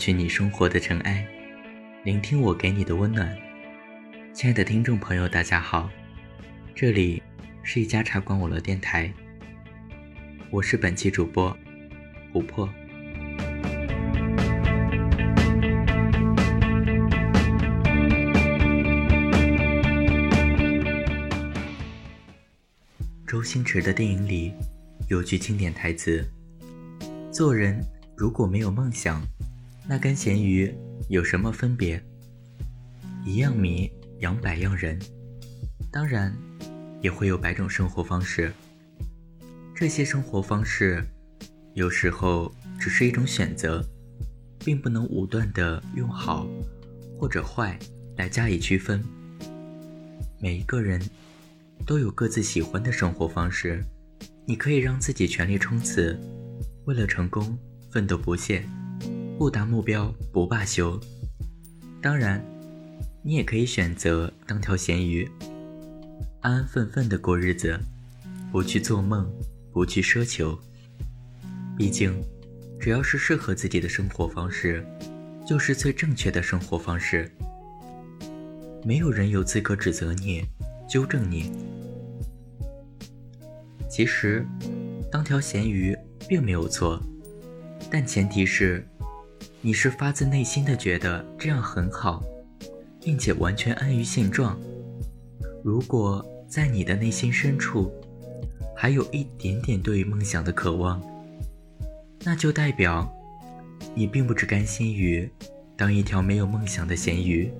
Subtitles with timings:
[0.00, 1.22] 去你生活的尘埃，
[2.04, 3.36] 聆听我给你的温暖。
[4.32, 5.90] 亲爱的听众朋友，大家好，
[6.74, 7.22] 这里
[7.62, 9.12] 是一家茶馆网络电台，
[10.50, 11.54] 我是本期主播
[12.32, 12.66] 琥珀。
[23.26, 24.54] 周星驰的电影里
[25.10, 26.26] 有句经典台词
[27.30, 27.78] ：“做人
[28.16, 29.22] 如果没有梦想。”
[29.86, 30.72] 那跟咸鱼
[31.08, 32.00] 有什么分别？
[33.24, 34.98] 一样米养百样人，
[35.90, 36.34] 当然
[37.02, 38.52] 也会有百种生活方式。
[39.74, 41.04] 这些生活方式
[41.74, 43.84] 有时候只是一种选择，
[44.58, 46.46] 并不能武断的用好
[47.18, 47.78] 或者坏
[48.16, 49.02] 来加以区分。
[50.38, 51.00] 每一个人
[51.84, 53.84] 都有各自喜欢的生活方式，
[54.46, 56.18] 你可以让自己全力冲刺，
[56.84, 57.58] 为了成功
[57.90, 58.64] 奋斗不懈。
[59.40, 61.00] 不达目标不罢休。
[62.02, 62.44] 当然，
[63.22, 65.26] 你也可以选择当条咸鱼，
[66.42, 67.80] 安安分分的过日子，
[68.52, 69.26] 不去做梦，
[69.72, 70.58] 不去奢求。
[71.74, 72.22] 毕竟，
[72.78, 74.86] 只要是适合自己的生活方式，
[75.46, 77.32] 就是最正确的生活方式。
[78.84, 80.44] 没有人有资格指责你、
[80.86, 81.50] 纠正你。
[83.88, 84.46] 其实，
[85.10, 85.96] 当条咸鱼
[86.28, 87.02] 并没有错，
[87.90, 88.86] 但前提是。
[89.62, 92.22] 你是发自内心的觉得这样很好，
[92.98, 94.58] 并且完全安于现状。
[95.62, 97.92] 如果在你的内心深处
[98.74, 101.02] 还有一点点对于梦想的渴望，
[102.24, 103.06] 那就代表
[103.94, 105.30] 你并不只甘心于
[105.76, 107.52] 当一条没有梦想的咸鱼，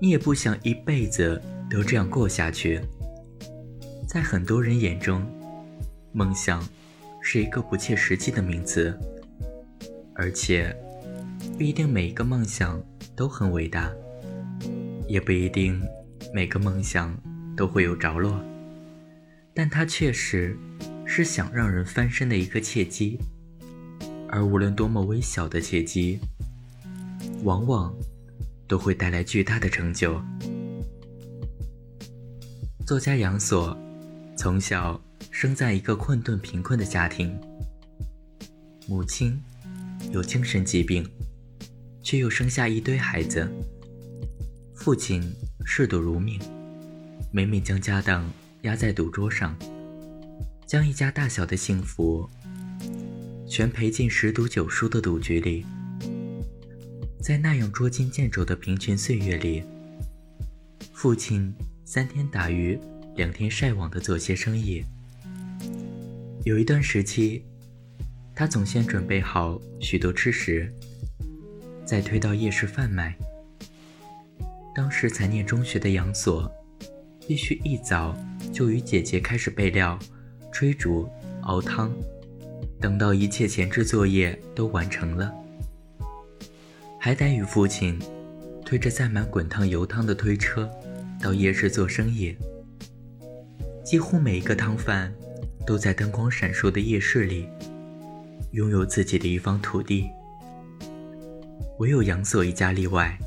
[0.00, 2.80] 你也不想一辈子都这样过下去。
[4.08, 5.22] 在很多人眼中，
[6.12, 6.66] 梦想
[7.20, 8.98] 是一个不切实际的名词，
[10.14, 10.74] 而且。
[11.60, 12.82] 不一定每一个梦想
[13.14, 13.92] 都很伟大，
[15.06, 15.78] 也不一定
[16.32, 17.14] 每个梦想
[17.54, 18.42] 都会有着落，
[19.52, 20.56] 但它确实
[21.04, 23.18] 是想让人翻身的一个契机。
[24.30, 26.18] 而无论多么微小的契机，
[27.42, 27.94] 往往
[28.66, 30.18] 都会带来巨大的成就。
[32.86, 33.76] 作家杨索
[34.34, 34.98] 从小
[35.30, 37.38] 生在一个困顿贫困的家庭，
[38.88, 39.38] 母亲
[40.10, 41.06] 有精神疾病。
[42.02, 43.48] 却又生下一堆孩子。
[44.74, 45.22] 父亲
[45.64, 46.40] 嗜赌如命，
[47.30, 48.30] 每每将家当
[48.62, 49.54] 压在赌桌上，
[50.66, 52.28] 将一家大小的幸福
[53.46, 55.66] 全赔进十赌九输的赌局里。
[57.20, 59.62] 在那样捉襟见肘的贫穷岁月里，
[60.94, 62.78] 父亲三天打鱼
[63.16, 64.82] 两天晒网的做些生意。
[66.44, 67.44] 有一段时期，
[68.34, 70.72] 他总先准备好许多吃食。
[71.90, 73.12] 再推到夜市贩卖。
[74.72, 76.48] 当时才念中学的杨所，
[77.26, 78.16] 必须一早
[78.52, 79.98] 就与姐姐开始备料、
[80.52, 81.92] 炊煮、熬汤，
[82.80, 85.34] 等到一切前置作业都完成了，
[86.96, 87.98] 还得与父亲
[88.64, 90.70] 推着载满滚烫油汤的推车
[91.20, 92.36] 到夜市做生意。
[93.82, 95.12] 几乎每一个汤贩
[95.66, 97.48] 都在灯光闪烁的夜市里，
[98.52, 100.08] 拥有自己的一方土地。
[101.80, 103.18] 唯有杨索一家例外。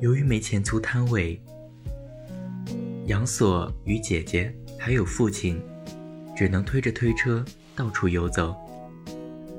[0.00, 1.40] 由于没钱租摊位，
[3.06, 5.60] 杨索与姐姐还有父亲，
[6.36, 7.44] 只能推着推车
[7.74, 8.54] 到处游走。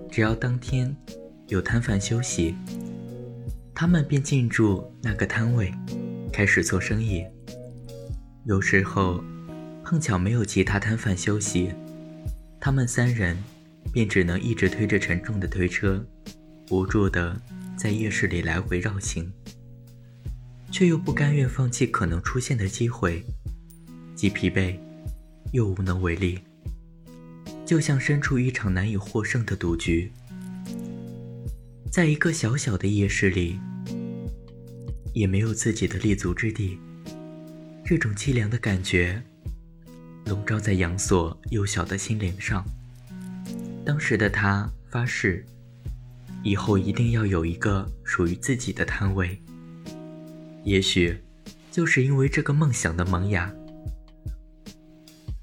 [0.10, 0.96] 只要当天
[1.48, 2.56] 有摊贩休息，
[3.76, 5.70] 他们便进驻那个摊位，
[6.32, 7.26] 开始做生意。
[8.46, 9.22] 有时候
[9.84, 11.74] 碰巧没有其他摊贩休息，
[12.62, 13.38] 他们三人
[13.92, 16.02] 便只能一直推着沉重的推车，
[16.70, 17.38] 无助的。
[17.78, 19.32] 在夜市里来回绕行，
[20.72, 23.24] 却又不甘愿放弃可能出现的机会，
[24.16, 24.76] 既疲惫
[25.52, 26.40] 又无能为力，
[27.68, 30.12] 就像身处一场难以获胜的赌局。
[31.92, 33.60] 在一个小小的夜市里，
[35.14, 36.80] 也没有自己的立足之地，
[37.86, 39.22] 这种凄凉的感觉
[40.26, 42.66] 笼罩在杨所幼小的心灵上。
[43.86, 45.46] 当时的他发誓。
[46.44, 49.42] 以后一定要有一个属于自己的摊位。
[50.64, 51.18] 也许，
[51.72, 53.54] 就是因为这个梦想的萌芽，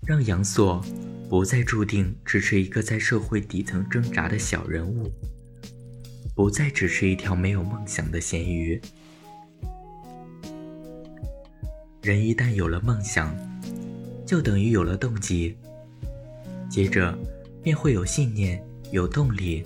[0.06, 0.84] 让杨索
[1.28, 5.10] 不再注定只是一个在社会底层挣扎的小人物，
[6.34, 8.80] 不再只是一条没有梦想的咸鱼。
[12.02, 13.34] 人一旦有了梦想，
[14.26, 15.56] 就等于有了动机，
[16.68, 17.16] 接着
[17.62, 19.64] 便会有信念，有动力。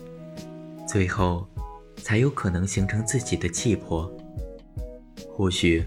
[0.88, 1.46] 最后，
[2.02, 4.10] 才有可能形成自己的气魄。
[5.30, 5.84] 或许，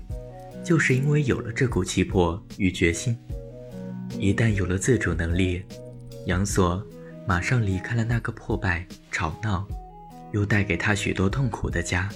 [0.63, 3.17] 就是因为有了这股气魄与决心，
[4.19, 5.63] 一旦有了自主能力，
[6.27, 6.85] 杨索
[7.27, 9.67] 马上离开了那个破败、吵闹，
[10.33, 12.07] 又带给他许多痛苦的家，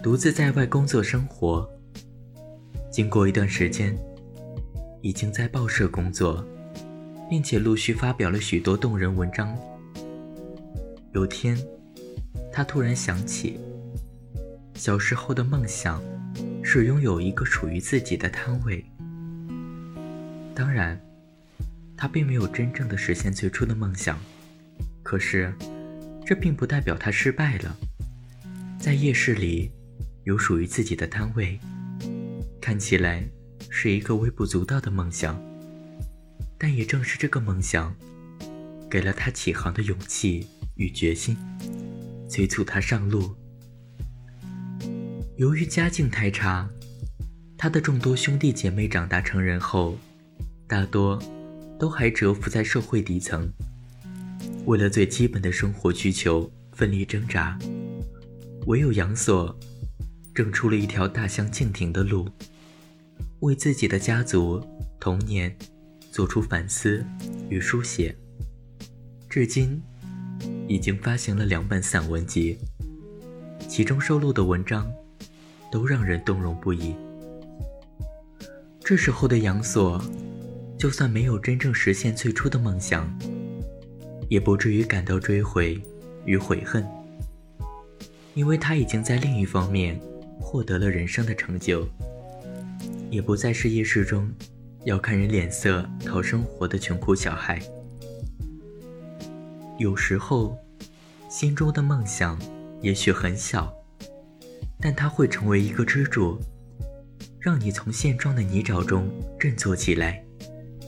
[0.00, 1.68] 独自在外工作生活。
[2.92, 3.98] 经过一段时间，
[5.02, 6.46] 已经在报社工作，
[7.28, 9.58] 并且陆续发表了许多动人文章。
[11.16, 11.56] 有天，
[12.52, 13.58] 他突然想起，
[14.74, 16.02] 小时候的梦想
[16.62, 18.84] 是拥有一个属于自己的摊位。
[20.54, 21.00] 当然，
[21.96, 24.18] 他并没有真正的实现最初的梦想，
[25.02, 25.50] 可是，
[26.26, 27.74] 这并不代表他失败了。
[28.78, 29.70] 在夜市里，
[30.24, 31.58] 有属于自己的摊位。
[32.60, 33.26] 看起来
[33.70, 35.42] 是一个微不足道的梦想，
[36.58, 37.96] 但也正是这个梦想，
[38.90, 40.46] 给了他起航的勇气
[40.76, 41.36] 与决心，
[42.28, 43.34] 催促他上路。
[45.36, 46.68] 由于家境太差，
[47.58, 49.98] 他的众多兄弟姐妹长大成人后，
[50.66, 51.22] 大多
[51.78, 53.52] 都还蛰伏在社会底层，
[54.64, 57.58] 为了最基本的生活需求奋力挣扎，
[58.66, 59.54] 唯有杨所，
[60.34, 62.28] 挣出了一条大相径庭的路。
[63.40, 64.66] 为自己的家族
[64.98, 65.54] 童年
[66.10, 67.04] 做出反思
[67.50, 68.16] 与书写，
[69.28, 69.80] 至今
[70.68, 72.58] 已经发行了两本散文集，
[73.68, 74.90] 其中收录的文章
[75.70, 76.94] 都让人动容不已。
[78.80, 80.02] 这时候的杨索，
[80.78, 83.08] 就算没有真正实现最初的梦想，
[84.28, 85.80] 也不至于感到追悔
[86.24, 86.86] 与悔恨，
[88.34, 90.00] 因为他已经在另一方面
[90.40, 91.86] 获得了人生的成就。
[93.08, 94.28] 也不再是夜市中
[94.84, 97.60] 要看人脸色讨生活的穷苦小孩。
[99.78, 100.56] 有时候，
[101.28, 102.38] 心中的梦想
[102.80, 103.70] 也许很小，
[104.80, 106.38] 但它会成为一个支柱，
[107.38, 109.06] 让你从现状的泥沼中
[109.38, 110.24] 振作起来，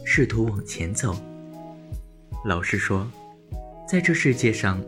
[0.07, 1.15] 试图往前走。
[2.47, 3.07] 老实说，
[3.87, 4.83] 在这世界上，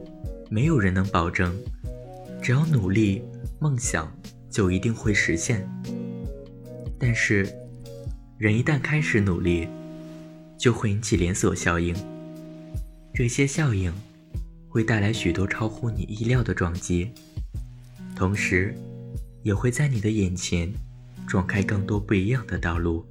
[0.48, 1.54] 没有人能保证，
[2.40, 3.22] 只要努力，
[3.58, 4.10] 梦想
[4.48, 5.68] 就一定会实现。
[6.98, 7.46] 但是，
[8.38, 9.68] 人一旦开始努力，
[10.56, 11.94] 就会引起连锁效应。
[13.12, 13.92] 这些效应
[14.68, 17.10] 会带来许多超乎你意料的撞击，
[18.16, 18.74] 同时，
[19.42, 20.72] 也会在你的眼前
[21.26, 23.04] 撞开更多不一样的道路，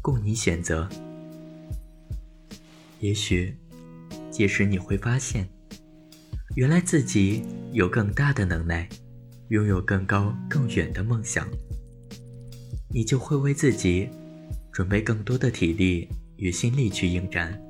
[0.00, 0.88] 供你选择。
[3.00, 3.54] 也许，
[4.30, 5.46] 届时你会发现，
[6.54, 8.88] 原来自己有更大的能耐，
[9.48, 11.46] 拥有更高更远的梦想。
[12.88, 14.08] 你就会为自己
[14.72, 17.60] 准备更多的体力与心力去应战，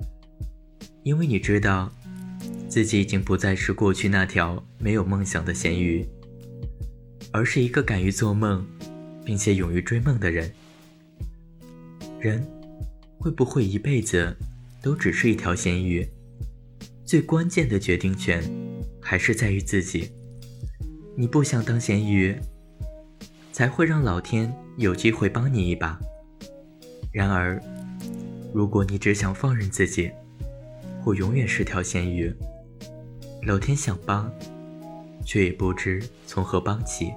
[1.07, 1.89] 因为你知道，
[2.69, 6.05] 自己已经不再是过去那条没有梦想的咸鱼，
[7.31, 8.67] 而是一个敢于做梦，
[9.25, 10.53] 并且勇于追梦的人。
[12.19, 12.45] 人
[13.21, 14.37] 会不会一辈子
[14.83, 16.05] 都只是一条咸鱼？
[17.05, 18.43] 最关键的决定权
[19.01, 20.11] 还是在于自己。
[21.17, 22.37] 你不想当咸鱼？
[23.53, 25.97] 才会让老天有机会帮你一把。
[27.13, 27.63] 然而，
[28.53, 30.11] 如果你只想放任自己，
[31.07, 32.35] 我永远是条咸鱼，
[33.43, 34.29] 老天想帮，
[35.25, 37.13] 却也不知从何帮起。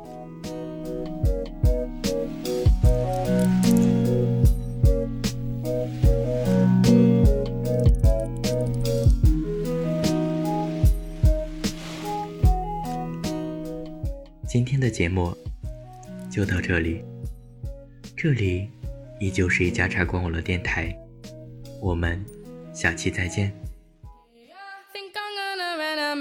[14.48, 15.36] 今天的节目。
[16.30, 17.04] 就到这里，
[18.16, 18.70] 这里
[19.20, 20.96] 依旧是一家茶馆网络电台，
[21.82, 22.24] 我们
[22.72, 23.52] 下期再见。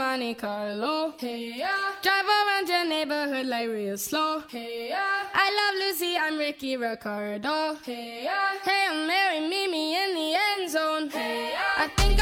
[0.09, 1.13] Monte Carlo.
[1.19, 1.93] Hey, yeah.
[2.03, 4.43] Drive around your neighborhood like real slow.
[4.49, 5.29] Hey, yeah.
[5.35, 7.77] I love Lucy, I'm Ricky Ricardo.
[7.85, 8.57] Hey, yeah.
[8.65, 11.11] Hail Mary, meet me in the end zone.
[11.11, 11.85] Hey, yeah.
[11.85, 12.18] I think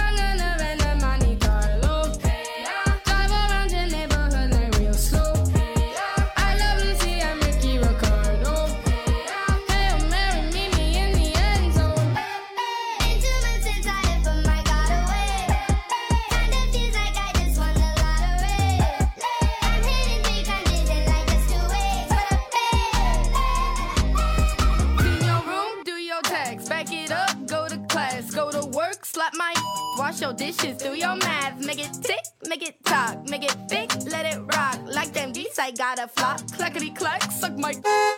[29.97, 31.59] Wash your dishes, do your math.
[31.65, 34.79] Make it tick, make it talk, make it thick, let it rock.
[34.85, 36.41] Like them beats, I got a flop.
[36.57, 37.71] Cluckety cluck, suck my.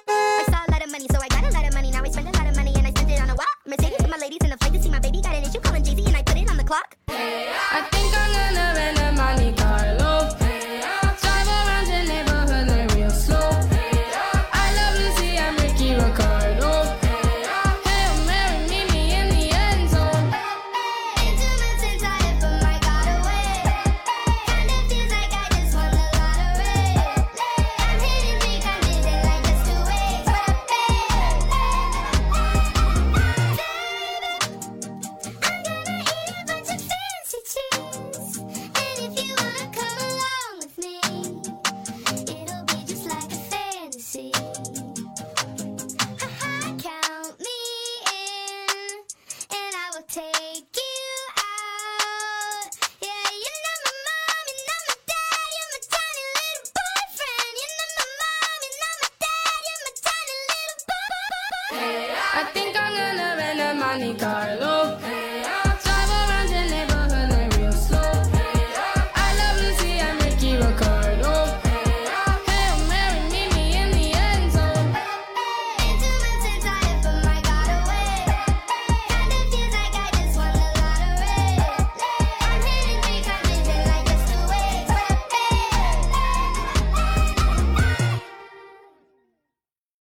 [0.09, 1.91] I saw a lot of money, so I got a lot of money.
[1.91, 3.49] Now I spend a lot of money and I spend it on a what?
[3.67, 5.21] Mercedes with my ladies in the flight to see my baby.
[5.23, 6.97] Got an issue calling Jay Z and I put it on the clock.
[7.07, 7.98] Hey, I-